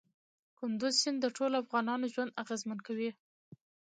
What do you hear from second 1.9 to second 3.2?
ژوند اغېزمن کوي.